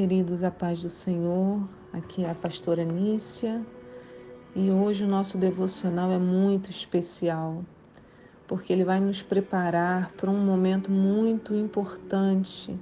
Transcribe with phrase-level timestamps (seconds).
[0.00, 1.60] Queridos, a paz do Senhor,
[1.92, 3.60] aqui é a pastora Nícia.
[4.56, 7.62] E hoje o nosso devocional é muito especial,
[8.48, 12.74] porque ele vai nos preparar para um momento muito importante,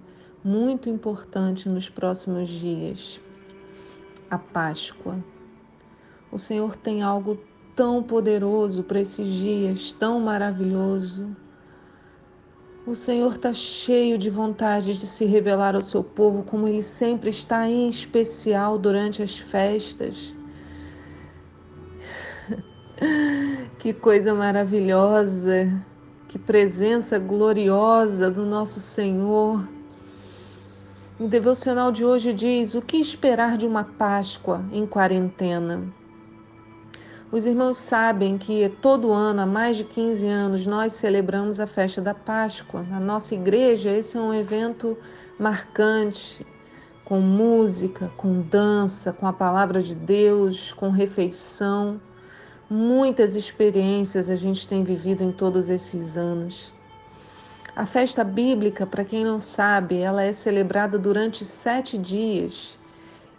[0.45, 3.21] muito importante nos próximos dias
[4.31, 5.19] a Páscoa.
[6.31, 7.37] O Senhor tem algo
[7.75, 11.37] tão poderoso para esses dias, tão maravilhoso
[12.89, 17.29] o Senhor está cheio de vontade de se revelar ao seu povo, como ele sempre
[17.29, 20.35] está, em especial durante as festas.
[23.79, 25.71] que coisa maravilhosa,
[26.29, 29.69] que presença gloriosa do nosso Senhor.
[31.21, 35.93] O devocional de hoje diz: O que esperar de uma Páscoa em quarentena?
[37.31, 42.01] Os irmãos sabem que todo ano, há mais de 15 anos, nós celebramos a festa
[42.01, 42.83] da Páscoa.
[42.83, 44.97] Na nossa igreja, esse é um evento
[45.39, 46.47] marcante,
[47.05, 52.01] com música, com dança, com a palavra de Deus, com refeição.
[52.71, 56.73] Muitas experiências a gente tem vivido em todos esses anos.
[57.77, 62.78] A festa bíblica, para quem não sabe, ela é celebrada durante sete dias.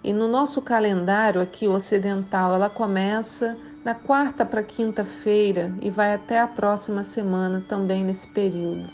[0.03, 6.39] E no nosso calendário aqui ocidental, ela começa na quarta para quinta-feira e vai até
[6.39, 8.89] a próxima semana também nesse período.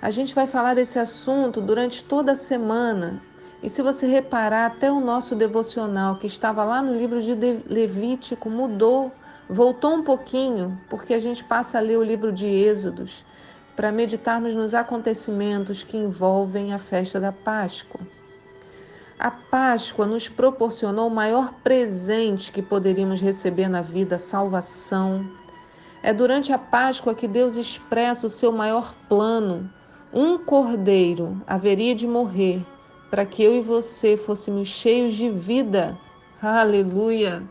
[0.00, 3.22] A gente vai falar desse assunto durante toda a semana.
[3.62, 7.34] E se você reparar, até o nosso devocional, que estava lá no livro de
[7.68, 9.12] Levítico, mudou,
[9.48, 13.24] voltou um pouquinho, porque a gente passa a ler o livro de Êxodos
[13.76, 18.00] para meditarmos nos acontecimentos que envolvem a festa da Páscoa.
[19.24, 25.30] A Páscoa nos proporcionou o maior presente que poderíamos receber na vida, salvação.
[26.02, 29.70] É durante a Páscoa que Deus expressa o seu maior plano.
[30.12, 32.66] Um cordeiro haveria de morrer
[33.12, 35.96] para que eu e você fôssemos cheios de vida.
[36.42, 37.44] Aleluia!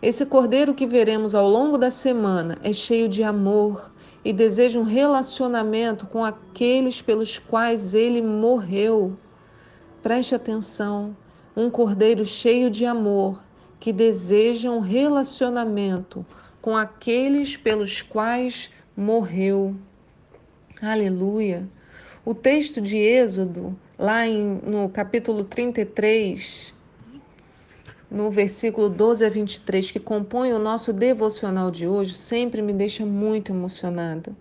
[0.00, 3.90] Esse cordeiro que veremos ao longo da semana é cheio de amor
[4.24, 9.18] e deseja um relacionamento com aqueles pelos quais ele morreu.
[10.06, 11.16] Preste atenção,
[11.56, 13.42] um cordeiro cheio de amor
[13.80, 16.24] que deseja um relacionamento
[16.62, 19.74] com aqueles pelos quais morreu.
[20.80, 21.68] Aleluia.
[22.24, 26.72] O texto de Êxodo, lá em, no capítulo 33,
[28.08, 33.04] no versículo 12 a 23, que compõe o nosso devocional de hoje, sempre me deixa
[33.04, 34.32] muito emocionada.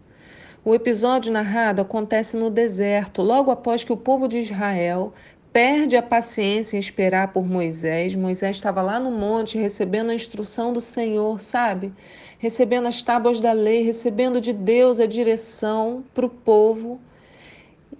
[0.68, 5.14] O episódio narrado acontece no deserto, logo após que o povo de Israel
[5.56, 8.14] perde a paciência em esperar por Moisés.
[8.14, 11.94] Moisés estava lá no monte recebendo a instrução do Senhor, sabe?
[12.38, 17.00] Recebendo as tábuas da lei, recebendo de Deus a direção para o povo.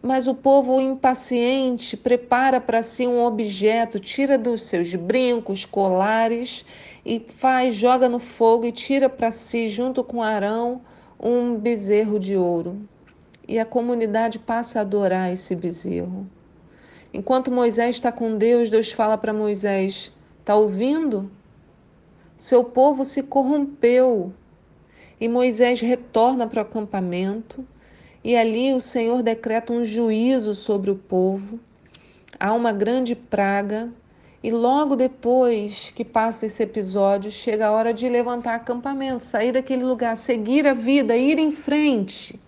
[0.02, 6.66] Mas o povo impaciente prepara para si um objeto, tira dos seus brincos, colares
[7.06, 10.82] e faz, joga no fogo e tira para si, junto com Arão,
[11.18, 12.82] um bezerro de ouro.
[13.48, 16.28] E a comunidade passa a adorar esse bezerro.
[17.14, 21.32] Enquanto Moisés está com Deus, Deus fala para Moisés: Está ouvindo?
[22.38, 24.34] Seu povo se corrompeu.
[25.20, 27.66] E Moisés retorna para o acampamento,
[28.24, 31.60] e ali o Senhor decreta um juízo sobre o povo.
[32.38, 33.90] Há uma grande praga,
[34.44, 39.84] e logo depois que passa esse episódio, chega a hora de levantar acampamento, sair daquele
[39.84, 42.40] lugar, seguir a vida, ir em frente.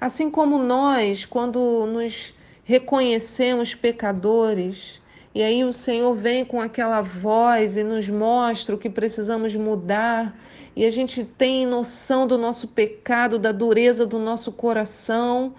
[0.00, 2.34] Assim como nós, quando nos
[2.64, 5.00] reconhecemos pecadores,
[5.34, 10.36] e aí o Senhor vem com aquela voz e nos mostra o que precisamos mudar,
[10.74, 15.54] e a gente tem noção do nosso pecado, da dureza do nosso coração,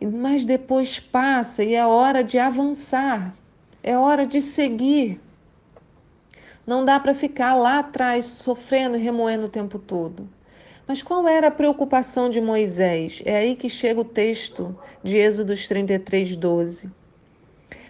[0.00, 3.34] mas depois passa e é hora de avançar,
[3.82, 5.20] é hora de seguir.
[6.66, 10.28] Não dá para ficar lá atrás sofrendo e remoendo o tempo todo.
[10.90, 13.22] Mas qual era a preocupação de Moisés?
[13.24, 16.90] É aí que chega o texto de Êxodos 33, 12.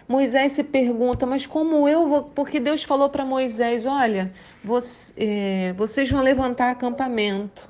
[0.07, 2.23] Moisés se pergunta, mas como eu vou.
[2.25, 4.31] Porque Deus falou para Moisés: olha,
[4.63, 7.67] você, é, vocês vão levantar acampamento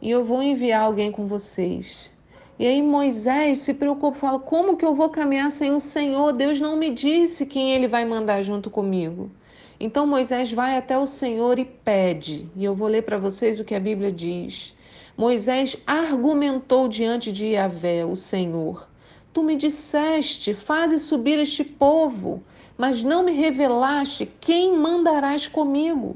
[0.00, 2.10] e eu vou enviar alguém com vocês.
[2.58, 6.32] E aí Moisés se preocupa, fala: como que eu vou caminhar sem o Senhor?
[6.32, 9.30] Deus não me disse quem ele vai mandar junto comigo.
[9.84, 13.64] Então Moisés vai até o Senhor e pede, e eu vou ler para vocês o
[13.64, 14.76] que a Bíblia diz.
[15.16, 18.88] Moisés argumentou diante de Yahvé, o Senhor:
[19.32, 22.44] Tu me disseste, faze subir este povo,
[22.78, 26.14] mas não me revelaste quem mandarás comigo.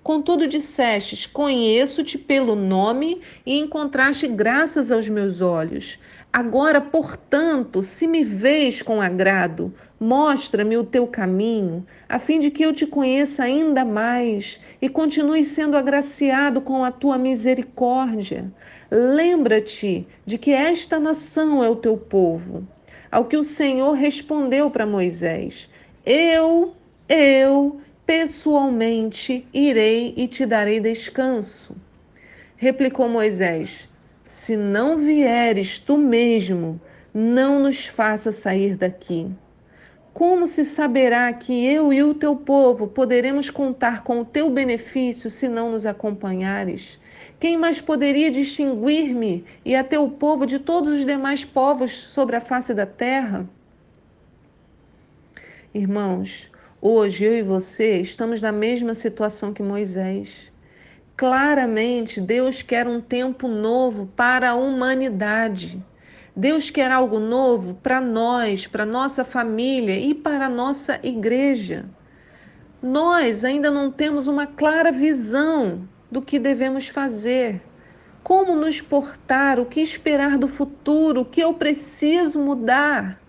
[0.00, 5.98] Contudo, dissestes: Conheço-te pelo nome e encontraste graças aos meus olhos.
[6.32, 12.62] Agora, portanto, se me vês com agrado, mostra-me o teu caminho, a fim de que
[12.62, 18.52] eu te conheça ainda mais e continue sendo agraciado com a tua misericórdia.
[18.90, 22.66] Lembra-te de que esta nação é o teu povo.
[23.10, 25.68] Ao que o Senhor respondeu para Moisés:
[26.04, 26.74] Eu,
[27.08, 31.74] eu, pessoalmente irei e te darei descanso.
[32.56, 33.88] Replicou Moisés:
[34.26, 36.80] se não vieres tu mesmo,
[37.14, 39.30] não nos faça sair daqui.
[40.18, 45.30] Como se saberá que eu e o teu povo poderemos contar com o teu benefício
[45.30, 47.00] se não nos acompanhares?
[47.38, 52.40] Quem mais poderia distinguir-me e a teu povo de todos os demais povos sobre a
[52.40, 53.48] face da terra?
[55.72, 56.50] Irmãos,
[56.82, 60.50] hoje eu e você estamos na mesma situação que Moisés.
[61.16, 65.80] Claramente, Deus quer um tempo novo para a humanidade.
[66.38, 71.86] Deus quer algo novo para nós, para nossa família e para a nossa igreja.
[72.80, 77.60] Nós ainda não temos uma clara visão do que devemos fazer,
[78.22, 83.20] como nos portar, o que esperar do futuro, o que eu preciso mudar.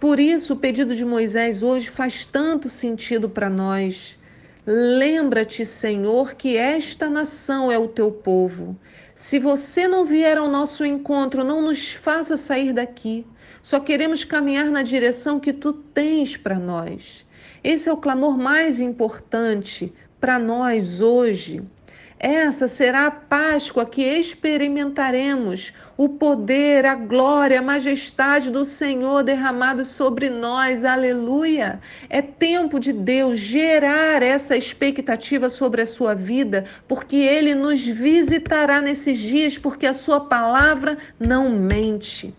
[0.00, 4.18] Por isso, o pedido de Moisés hoje faz tanto sentido para nós.
[4.66, 8.74] Lembra-te, Senhor, que esta nação é o teu povo.
[9.14, 13.26] Se você não vier ao nosso encontro, não nos faça sair daqui.
[13.60, 17.26] Só queremos caminhar na direção que tu tens para nós.
[17.62, 21.62] Esse é o clamor mais importante para nós hoje.
[22.26, 29.88] Essa será a Páscoa que experimentaremos o poder, a glória, a majestade do Senhor derramados
[29.88, 30.86] sobre nós.
[30.86, 31.80] Aleluia!
[32.08, 38.80] É tempo de Deus gerar essa expectativa sobre a sua vida, porque ele nos visitará
[38.80, 42.34] nesses dias, porque a sua palavra não mente.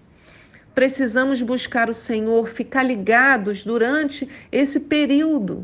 [0.74, 5.64] Precisamos buscar o Senhor, ficar ligados durante esse período.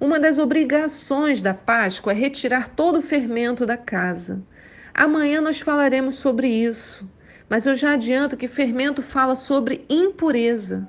[0.00, 4.40] Uma das obrigações da Páscoa é retirar todo o fermento da casa.
[4.94, 7.10] Amanhã nós falaremos sobre isso,
[7.48, 10.86] mas eu já adianto que fermento fala sobre impureza.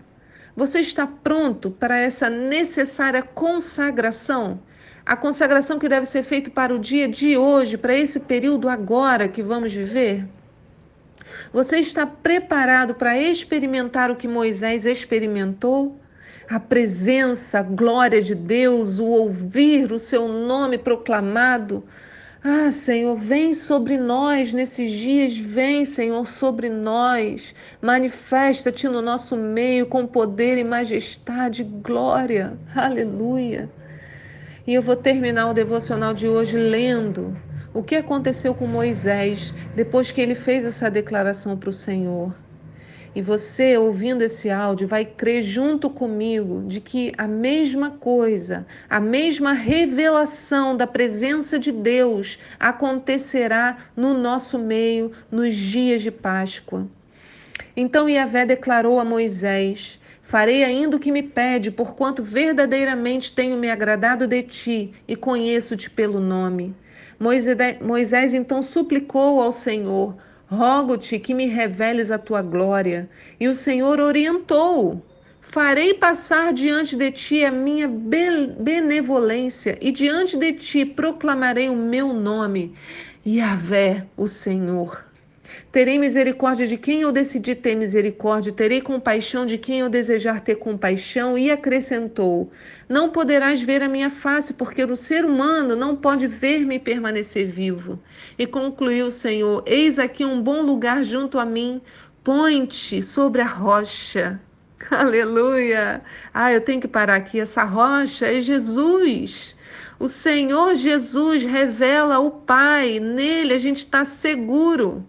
[0.55, 4.61] Você está pronto para essa necessária consagração?
[5.03, 9.27] A consagração que deve ser feita para o dia de hoje, para esse período agora
[9.27, 10.27] que vamos viver?
[11.51, 15.99] Você está preparado para experimentar o que Moisés experimentou?
[16.49, 21.83] A presença, a glória de Deus, o ouvir o seu nome proclamado.
[22.43, 27.53] Ah, Senhor, vem sobre nós nesses dias, vem, Senhor, sobre nós.
[27.79, 32.57] Manifesta-te no nosso meio com poder e majestade, glória.
[32.73, 33.69] Aleluia.
[34.65, 37.37] E eu vou terminar o devocional de hoje lendo
[37.75, 42.33] o que aconteceu com Moisés depois que ele fez essa declaração para o Senhor.
[43.15, 48.99] E você, ouvindo esse áudio, vai crer junto comigo de que a mesma coisa, a
[48.99, 56.87] mesma revelação da presença de Deus acontecerá no nosso meio nos dias de Páscoa.
[57.75, 63.71] Então Yahvé declarou a Moisés: Farei ainda o que me pede, porquanto verdadeiramente tenho me
[63.71, 66.75] agradado de ti e conheço-te pelo nome.
[67.81, 70.15] Moisés então suplicou ao Senhor:
[70.51, 73.07] Rogo-te que me reveles a tua glória.
[73.39, 75.05] E o Senhor orientou:
[75.41, 82.13] Farei passar diante de ti a minha benevolência, e diante de ti proclamarei o meu
[82.13, 82.73] nome,
[83.25, 85.08] Yahvé, o Senhor.
[85.71, 90.55] Terei misericórdia de quem eu decidi ter misericórdia, terei compaixão de quem eu desejar ter
[90.55, 91.37] compaixão.
[91.37, 92.51] E acrescentou:
[92.87, 97.99] Não poderás ver a minha face, porque o ser humano não pode ver-me permanecer vivo.
[98.37, 101.81] E concluiu o Senhor: Eis aqui um bom lugar junto a mim,
[102.23, 104.39] põe-te sobre a rocha.
[104.89, 106.01] Aleluia!
[106.33, 107.39] Ah, eu tenho que parar aqui.
[107.39, 109.55] Essa rocha é Jesus.
[109.99, 115.05] O Senhor Jesus revela o Pai, nele a gente está seguro.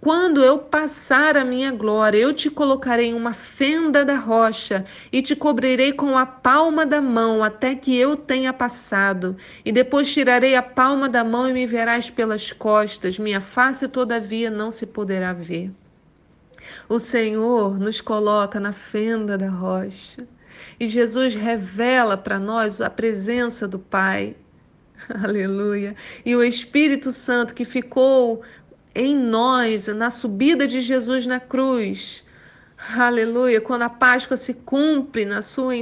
[0.00, 5.22] Quando eu passar a minha glória, eu te colocarei em uma fenda da rocha e
[5.22, 9.36] te cobrirei com a palma da mão até que eu tenha passado.
[9.64, 13.18] E depois tirarei a palma da mão e me verás pelas costas.
[13.18, 15.72] Minha face, todavia, não se poderá ver.
[16.88, 20.26] O Senhor nos coloca na fenda da rocha.
[20.78, 24.36] E Jesus revela para nós a presença do Pai.
[25.24, 25.94] Aleluia.
[26.24, 28.42] E o Espírito Santo que ficou
[28.96, 32.24] em nós, na subida de Jesus na cruz.
[32.96, 35.74] Aleluia, quando a Páscoa se cumpre na sua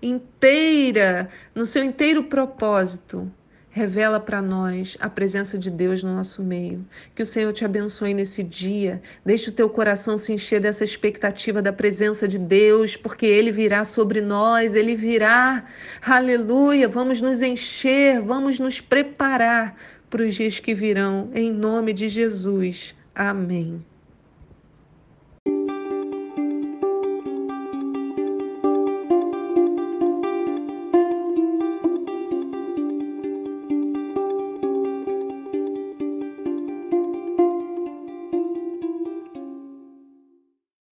[0.00, 3.30] inteira, no seu inteiro propósito.
[3.68, 6.86] Revela para nós a presença de Deus no nosso meio.
[7.16, 9.00] Que o Senhor te abençoe nesse dia.
[9.24, 13.82] Deixe o teu coração se encher dessa expectativa da presença de Deus, porque Ele virá
[13.82, 15.64] sobre nós, Ele virá.
[16.02, 16.86] Aleluia!
[16.86, 19.74] Vamos nos encher, vamos nos preparar
[20.12, 22.94] para os dias que virão, em nome de Jesus.
[23.14, 23.82] Amém.